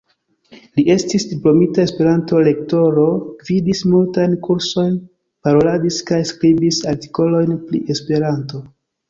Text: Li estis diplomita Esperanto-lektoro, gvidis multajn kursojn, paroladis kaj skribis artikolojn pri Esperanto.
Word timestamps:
Li 0.77 0.83
estis 0.93 1.25
diplomita 1.33 1.83
Esperanto-lektoro, 1.89 3.03
gvidis 3.43 3.83
multajn 3.91 4.33
kursojn, 4.49 4.97
paroladis 5.49 6.01
kaj 6.09 6.21
skribis 6.33 6.83
artikolojn 6.95 7.55
pri 7.71 7.85
Esperanto. 7.97 8.65